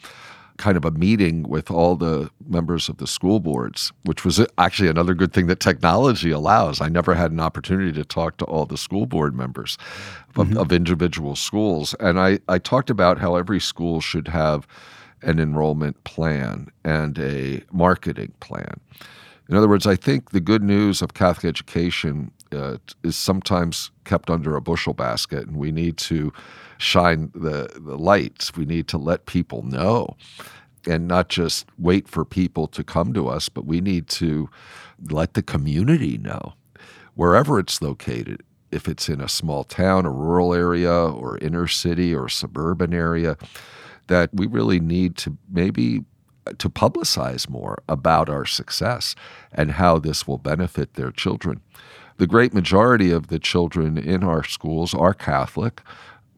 [0.58, 4.88] kind of a meeting with all the members of the school boards, which was actually
[4.88, 6.80] another good thing that technology allows.
[6.80, 9.78] I never had an opportunity to talk to all the school board members
[10.36, 10.58] of, mm-hmm.
[10.58, 11.94] of individual schools.
[12.00, 14.66] And I, I talked about how every school should have
[15.22, 18.80] an enrollment plan and a marketing plan.
[19.48, 24.30] In other words, I think the good news of Catholic education uh, is sometimes kept
[24.30, 26.32] under a bushel basket, and we need to
[26.78, 28.56] shine the, the lights.
[28.56, 30.16] We need to let people know
[30.86, 34.48] and not just wait for people to come to us, but we need to
[35.10, 36.54] let the community know
[37.14, 38.42] wherever it's located.
[38.70, 43.36] If it's in a small town, a rural area, or inner city, or suburban area,
[44.08, 46.04] that we really need to maybe
[46.46, 49.14] uh, to publicize more about our success
[49.52, 51.60] and how this will benefit their children.
[52.18, 55.80] The great majority of the children in our schools are Catholic,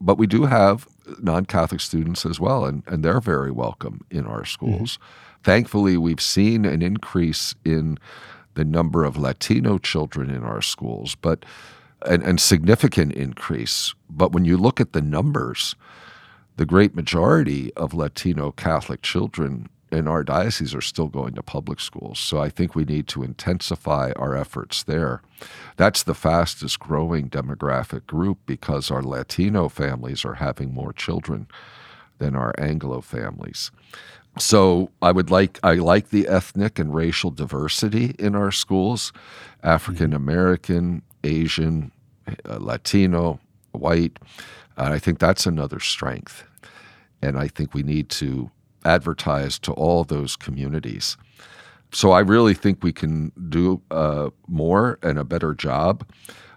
[0.01, 0.87] but we do have
[1.19, 4.97] non Catholic students as well, and, and they're very welcome in our schools.
[4.97, 5.41] Mm-hmm.
[5.43, 7.97] Thankfully, we've seen an increase in
[8.55, 11.45] the number of Latino children in our schools, but
[12.05, 13.93] and, and significant increase.
[14.09, 15.75] But when you look at the numbers,
[16.57, 21.79] the great majority of Latino Catholic children in our diocese are still going to public
[21.79, 22.17] schools.
[22.19, 25.21] So I think we need to intensify our efforts there.
[25.75, 31.47] That's the fastest growing demographic group because our Latino families are having more children
[32.19, 33.71] than our Anglo families.
[34.37, 39.11] So I would like I like the ethnic and racial diversity in our schools,
[39.61, 41.91] African American, Asian,
[42.47, 43.39] uh, Latino,
[43.73, 44.17] white.
[44.77, 46.45] And I think that's another strength.
[47.21, 48.49] And I think we need to
[48.85, 51.17] advertise to all those communities.
[51.93, 56.05] So I really think we can do uh, more and a better job.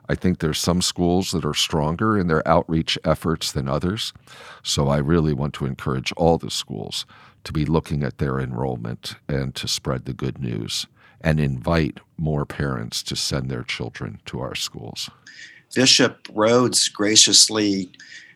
[0.08, 4.12] I think there's some schools that are stronger in their outreach efforts than others.
[4.62, 7.06] So I really want to encourage all the schools
[7.44, 10.86] to be looking at their enrollment and to spread the good news
[11.20, 15.10] and invite more parents to send their children to our schools.
[15.74, 17.90] Bishop Rhoades graciously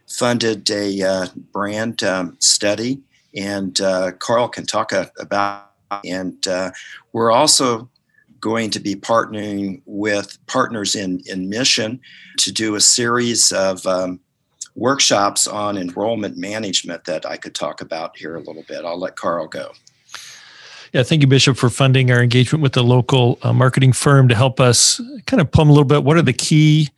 [0.06, 3.02] funded a uh, brand um, study
[3.36, 5.64] and uh, Carl can talk about.
[6.04, 6.70] And uh,
[7.12, 7.88] we're also
[8.40, 12.00] going to be partnering with partners in, in mission
[12.38, 14.20] to do a series of um,
[14.74, 18.84] workshops on enrollment management that I could talk about here a little bit.
[18.84, 19.72] I'll let Carl go.
[20.92, 24.34] Yeah, thank you, Bishop, for funding our engagement with the local uh, marketing firm to
[24.34, 26.04] help us kind of plumb a little bit.
[26.04, 26.88] What are the key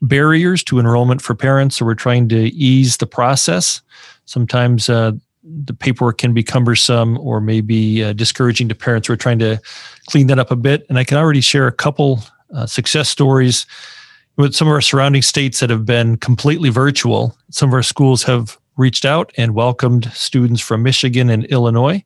[0.00, 1.76] barriers to enrollment for parents?
[1.76, 3.82] So we're trying to ease the process.
[4.24, 5.12] Sometimes uh,
[5.44, 9.60] the paperwork can be cumbersome or maybe uh, discouraging to parents who are trying to
[10.06, 10.86] clean that up a bit.
[10.88, 12.20] And I can already share a couple
[12.54, 13.66] uh, success stories
[14.36, 17.36] with some of our surrounding states that have been completely virtual.
[17.50, 22.02] Some of our schools have reached out and welcomed students from Michigan and Illinois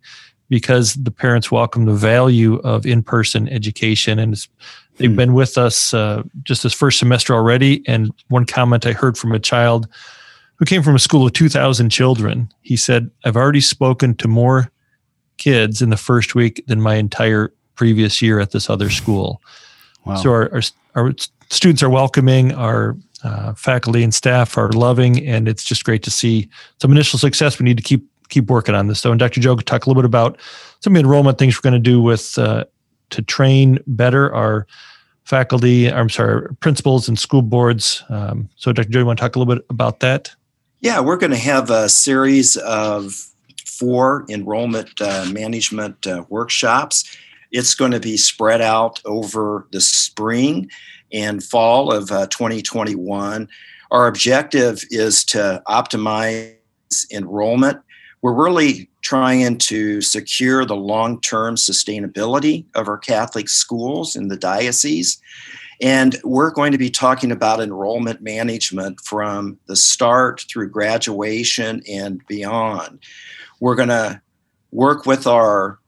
[0.49, 4.47] because the parents welcome the value of in-person education and
[4.97, 5.17] they've hmm.
[5.17, 9.33] been with us uh, just this first semester already and one comment i heard from
[9.33, 9.87] a child
[10.59, 12.53] who came from a school of 2,000 children.
[12.63, 14.71] He said, I've already spoken to more
[15.37, 19.41] kids in the first week than my entire previous year at this other school.
[20.05, 20.17] Wow.
[20.17, 20.63] So our, our,
[20.95, 21.13] our,
[21.51, 26.11] students are welcoming, our uh, faculty and staff are loving, and it's just great to
[26.11, 26.49] see
[26.81, 27.59] some initial success.
[27.59, 29.01] We need to keep keep working on this.
[29.01, 29.41] So, and Dr.
[29.41, 30.39] Joe could talk a little bit about
[30.81, 32.65] some of the enrollment things we're going to do with uh,
[33.11, 34.67] to train better our
[35.25, 35.91] faculty.
[35.91, 38.05] I'm sorry, principals and school boards.
[38.09, 38.91] Um, so, Dr.
[38.91, 40.35] Joe, you want to talk a little bit about that?
[40.81, 43.13] Yeah, we're going to have a series of
[43.67, 47.17] four enrollment uh, management uh, workshops.
[47.51, 50.71] It's going to be spread out over the spring
[51.13, 53.49] and fall of uh, 2021.
[53.91, 56.55] Our objective is to optimize
[57.11, 57.81] enrollment.
[58.23, 64.37] We're really trying to secure the long term sustainability of our Catholic schools in the
[64.37, 65.21] diocese.
[65.81, 72.27] And we're going to be talking about enrollment management from the start through graduation and
[72.27, 72.99] beyond.
[73.61, 74.21] We're going to
[74.73, 75.79] work with our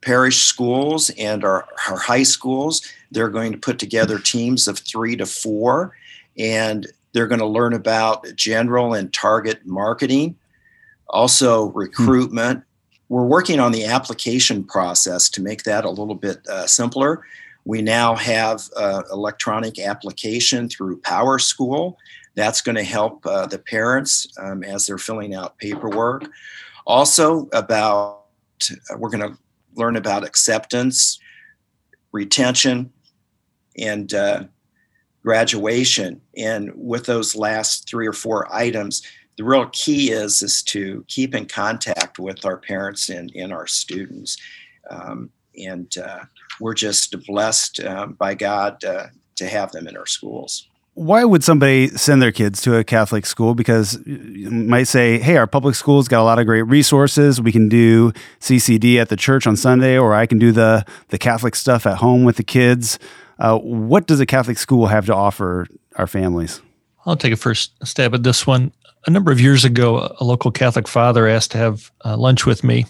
[0.00, 2.82] parish schools and our, our high schools.
[3.10, 5.94] They're going to put together teams of three to four,
[6.38, 10.36] and they're going to learn about general and target marketing,
[11.08, 12.58] also recruitment.
[12.58, 12.64] Hmm.
[13.10, 17.22] We're working on the application process to make that a little bit uh, simpler.
[17.68, 21.96] We now have uh, electronic application through PowerSchool.
[22.34, 26.30] That's going to help uh, the parents um, as they're filling out paperwork.
[26.86, 28.22] Also, about
[28.70, 29.38] uh, we're going to
[29.74, 31.20] learn about acceptance,
[32.10, 32.90] retention,
[33.76, 34.44] and uh,
[35.22, 36.22] graduation.
[36.38, 39.02] And with those last three or four items,
[39.36, 43.66] the real key is is to keep in contact with our parents and, and our
[43.66, 44.38] students.
[44.88, 45.28] Um,
[45.66, 46.20] and uh,
[46.60, 49.06] we're just blessed uh, by God uh,
[49.36, 50.66] to have them in our schools.
[50.94, 53.54] Why would somebody send their kids to a Catholic school?
[53.54, 57.40] Because you might say, hey, our public school's got a lot of great resources.
[57.40, 61.18] We can do CCD at the church on Sunday, or I can do the, the
[61.18, 62.98] Catholic stuff at home with the kids.
[63.38, 66.60] Uh, what does a Catholic school have to offer our families?
[67.06, 68.72] I'll take a first stab at this one.
[69.06, 72.64] A number of years ago, a local Catholic father asked to have uh, lunch with
[72.64, 72.86] me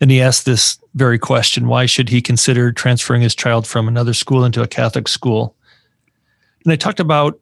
[0.00, 4.14] and he asked this very question why should he consider transferring his child from another
[4.14, 5.54] school into a Catholic school?
[6.64, 7.40] And I talked about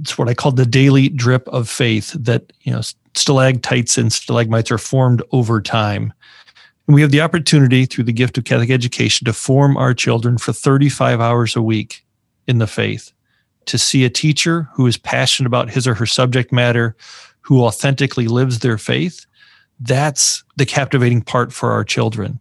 [0.00, 2.80] it's what I called the daily drip of faith that, you know,
[3.14, 6.12] stalactites and stalagmites are formed over time.
[6.86, 10.38] And we have the opportunity through the gift of Catholic education to form our children
[10.38, 12.04] for 35 hours a week
[12.46, 13.12] in the faith,
[13.66, 16.96] to see a teacher who is passionate about his or her subject matter,
[17.42, 19.26] who authentically lives their faith,
[19.80, 22.40] that's the captivating part for our children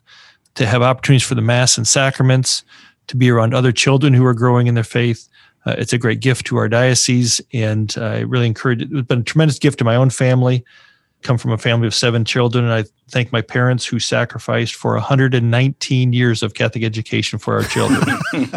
[0.55, 2.63] to have opportunities for the mass and sacraments
[3.07, 5.27] to be around other children who are growing in their faith.
[5.65, 9.19] Uh, it's a great gift to our diocese and i really encourage it it's been
[9.19, 10.63] a tremendous gift to my own family.
[11.21, 14.93] Come from a family of seven children and i thank my parents who sacrificed for
[14.93, 18.17] 119 years of catholic education for our children.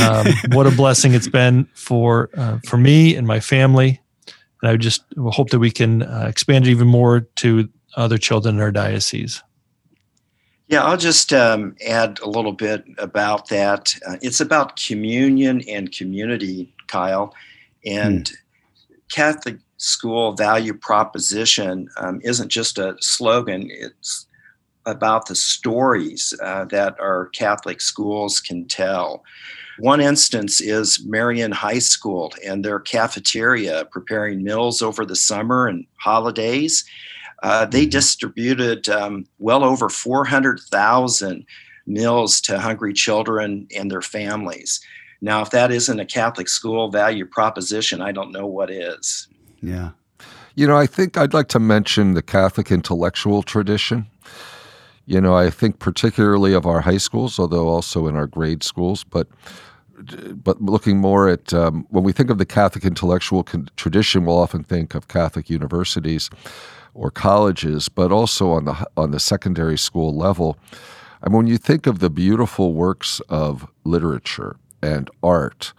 [0.00, 4.00] Um, what a blessing it's been for uh, for me and my family
[4.62, 8.56] and i just hope that we can uh, expand it even more to other children
[8.56, 9.42] in our diocese?
[10.68, 13.94] Yeah, I'll just um, add a little bit about that.
[14.06, 17.34] Uh, it's about communion and community, Kyle.
[17.84, 18.34] And mm.
[19.10, 24.26] Catholic school value proposition um, isn't just a slogan, it's
[24.86, 29.24] about the stories uh, that our Catholic schools can tell.
[29.78, 35.86] One instance is Marian High School and their cafeteria preparing meals over the summer and
[35.96, 36.84] holidays.
[37.42, 41.46] Uh, they distributed um, well over 400,000
[41.86, 44.80] meals to hungry children and their families.
[45.22, 49.28] Now, if that isn't a Catholic school value proposition, I don't know what is.
[49.60, 49.90] Yeah.
[50.54, 54.06] You know, I think I'd like to mention the Catholic intellectual tradition.
[55.06, 59.04] You know, I think particularly of our high schools, although also in our grade schools,
[59.04, 59.28] but
[60.32, 64.38] but looking more at um, when we think of the Catholic intellectual con- tradition, we'll
[64.38, 66.30] often think of Catholic universities
[66.94, 70.58] or colleges, but also on the on the secondary school level.
[71.22, 75.72] I mean, when you think of the beautiful works of literature and art,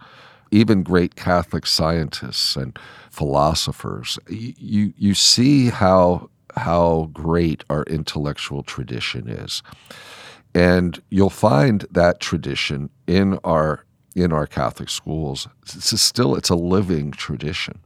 [0.50, 2.78] even great Catholic scientists and
[3.10, 9.62] philosophers, you you see how how great our intellectual tradition is.
[10.54, 13.84] And you'll find that tradition in our
[14.14, 15.48] in our Catholic schools.
[15.62, 17.80] It's still it's a living tradition.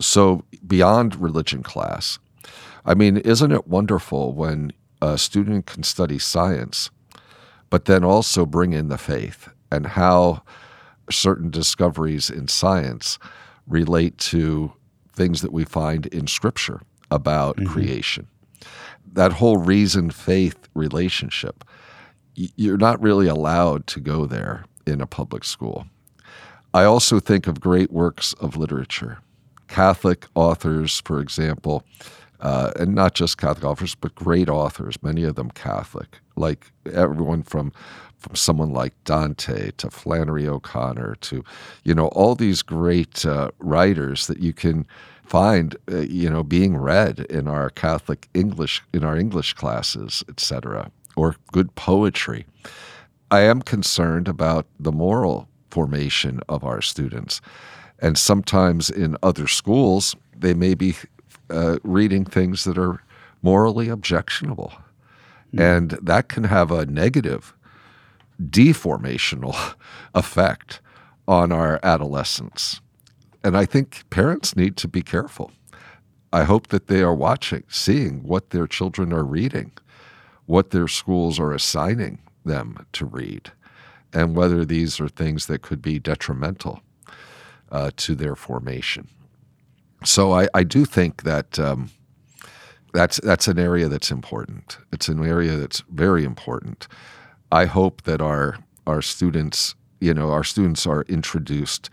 [0.00, 2.18] So beyond religion class,
[2.84, 6.90] I mean, isn't it wonderful when a student can study science,
[7.70, 10.42] but then also bring in the faith and how
[11.10, 13.18] certain discoveries in science
[13.66, 14.72] relate to
[15.12, 16.80] things that we find in Scripture
[17.10, 17.72] about mm-hmm.
[17.72, 18.28] creation.
[19.12, 21.64] That whole reason faith relationship,
[22.34, 25.86] you're not really allowed to go there in a public school.
[26.74, 29.18] I also think of great works of literature.
[29.68, 31.84] Catholic authors, for example,
[32.42, 37.42] uh, and not just Catholic authors, but great authors, many of them Catholic, like everyone
[37.42, 37.72] from
[38.18, 41.42] from someone like Dante to Flannery O'Connor to,
[41.82, 44.86] you know, all these great uh, writers that you can
[45.24, 50.90] find, uh, you know, being read in our Catholic English in our English classes, etc.,
[51.16, 52.46] or good poetry.
[53.30, 57.40] I am concerned about the moral formation of our students,
[57.98, 60.94] and sometimes in other schools they may be
[61.50, 63.02] uh, reading things that are
[63.42, 64.72] morally objectionable.
[65.54, 65.78] Mm.
[65.78, 67.54] And that can have a negative
[68.40, 69.74] deformational
[70.14, 70.80] effect
[71.28, 72.80] on our adolescents.
[73.44, 75.50] And I think parents need to be careful.
[76.32, 79.72] I hope that they are watching, seeing what their children are reading,
[80.46, 83.52] what their schools are assigning them to read,
[84.12, 86.80] and whether these are things that could be detrimental
[87.70, 89.08] uh, to their formation.
[90.04, 91.90] So I, I do think that um,
[92.92, 94.78] that's that's an area that's important.
[94.92, 96.88] It's an area that's very important.
[97.50, 101.90] I hope that our our students, you know, our students are introduced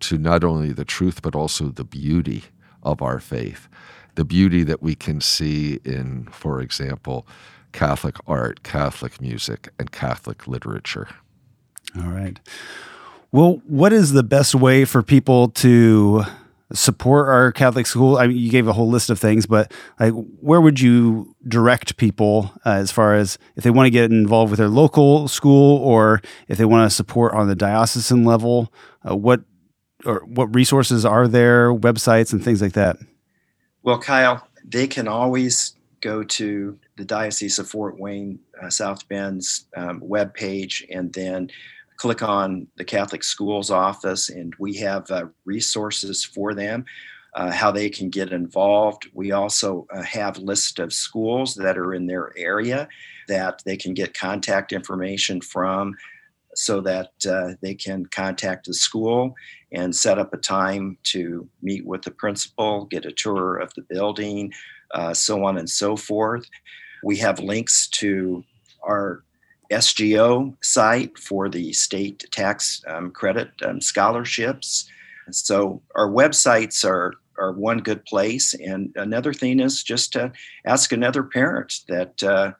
[0.00, 2.44] to not only the truth but also the beauty
[2.82, 3.68] of our faith,
[4.14, 7.26] the beauty that we can see in, for example,
[7.72, 11.08] Catholic art, Catholic music, and Catholic literature.
[11.96, 12.38] All right.
[13.32, 16.24] Well, what is the best way for people to
[16.72, 18.16] support our Catholic school?
[18.16, 21.96] I mean, you gave a whole list of things, but like, where would you direct
[21.96, 25.78] people uh, as far as if they want to get involved with their local school
[25.78, 28.72] or if they want to support on the diocesan level?
[29.08, 29.40] Uh, what
[30.04, 32.96] or what resources are there, websites and things like that?
[33.82, 39.66] Well, Kyle, they can always go to the Diocese of Fort Wayne, uh, South Bend's
[39.76, 41.50] um, webpage, and then
[42.00, 46.86] click on the Catholic Schools office, and we have uh, resources for them.
[47.34, 49.08] Uh, how they can get involved.
[49.12, 52.88] We also uh, have list of schools that are in their area
[53.28, 55.94] that they can get contact information from
[56.56, 59.32] so that uh, they can contact the school
[59.70, 63.82] and set up a time to meet with the principal, get a tour of the
[63.82, 64.50] building,
[64.92, 66.48] uh, so on and so forth.
[67.04, 68.42] We have links to
[68.82, 69.22] our
[69.70, 74.88] SGO site for the state tax um, credit um, scholarships.
[75.30, 80.30] So our websites are are one good place, and another thing is just to
[80.66, 82.52] ask another parent that uh,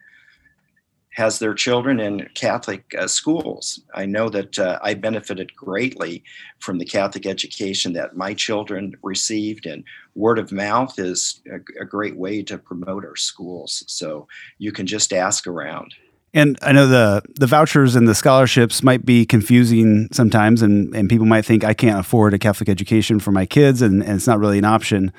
[1.11, 3.83] has their children in Catholic uh, schools.
[3.95, 6.23] I know that uh, I benefited greatly
[6.61, 9.85] from the Catholic education that my children received, and
[10.15, 13.85] word of mouth is a, a great way to promote our schools.
[13.87, 15.95] So you can just ask around.
[16.33, 21.09] And I know the the vouchers and the scholarships might be confusing sometimes, and, and
[21.09, 24.27] people might think I can't afford a Catholic education for my kids, and, and it's
[24.27, 25.13] not really an option.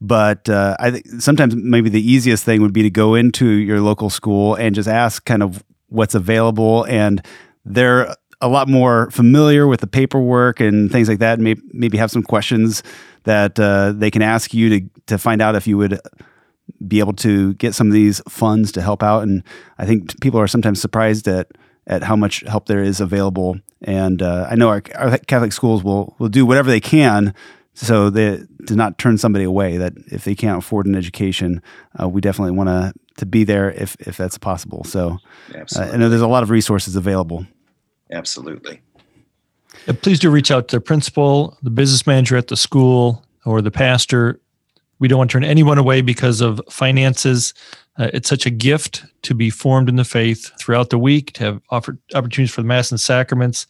[0.00, 3.80] But uh, I think sometimes maybe the easiest thing would be to go into your
[3.80, 7.24] local school and just ask kind of what's available, and
[7.64, 11.34] they're a lot more familiar with the paperwork and things like that.
[11.34, 12.82] And maybe, maybe have some questions
[13.22, 16.00] that uh, they can ask you to to find out if you would
[16.86, 19.22] be able to get some of these funds to help out.
[19.22, 19.42] And
[19.78, 21.48] I think people are sometimes surprised at
[21.88, 23.60] at how much help there is available.
[23.82, 27.34] And uh, I know our, our, Catholic schools will will do whatever they can
[27.74, 29.76] so they to not turn somebody away.
[29.76, 31.62] That if they can't afford an education,
[32.00, 34.84] uh, we definitely want to to be there if if that's possible.
[34.84, 35.18] So
[35.54, 37.46] uh, I know there's a lot of resources available.
[38.10, 38.80] Absolutely.
[40.00, 43.70] please do reach out to the principal, the business manager at the school, or the
[43.70, 44.40] pastor
[44.98, 47.54] we don't want to turn anyone away because of finances.
[47.98, 51.44] Uh, it's such a gift to be formed in the faith throughout the week, to
[51.44, 53.66] have offered opportunities for the Mass and sacraments.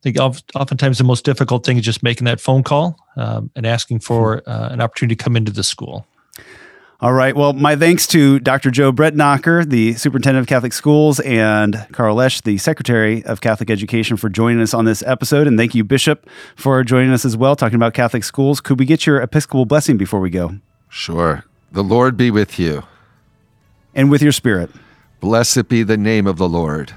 [0.00, 3.66] I think oftentimes the most difficult thing is just making that phone call um, and
[3.66, 6.06] asking for uh, an opportunity to come into the school.
[7.02, 7.34] All right.
[7.34, 8.70] Well, my thanks to Dr.
[8.70, 14.18] Joe Brettnacher, the Superintendent of Catholic Schools, and Carl Loesch, the Secretary of Catholic Education,
[14.18, 15.46] for joining us on this episode.
[15.46, 18.60] And thank you, Bishop, for joining us as well, talking about Catholic schools.
[18.60, 20.56] Could we get your Episcopal blessing before we go?
[20.90, 21.46] Sure.
[21.72, 22.82] The Lord be with you.
[23.94, 24.70] And with your spirit.
[25.20, 26.92] Blessed be the name of the Lord.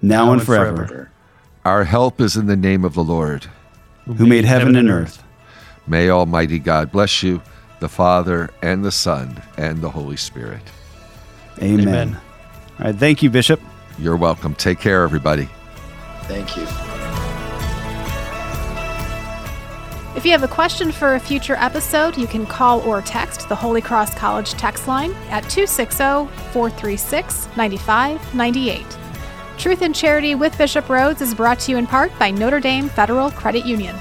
[0.00, 0.86] Now, now and, forever.
[0.86, 1.10] forever.
[1.66, 3.46] Our help is in the name of the Lord,
[4.06, 5.22] who, who made, made heaven, heaven and earth.
[5.86, 7.42] May Almighty God bless you,
[7.80, 10.62] the Father, and the Son, and the Holy Spirit.
[11.60, 11.88] Amen.
[11.88, 12.20] Amen.
[12.78, 12.94] All right.
[12.94, 13.60] Thank you, Bishop.
[13.98, 14.54] You're welcome.
[14.54, 15.48] Take care, everybody.
[16.22, 16.66] Thank you.
[20.16, 23.54] If you have a question for a future episode, you can call or text the
[23.54, 28.84] Holy Cross College text line at 260 436 9598.
[29.58, 32.88] Truth and Charity with Bishop Rhoades is brought to you in part by Notre Dame
[32.88, 33.94] Federal Credit Union.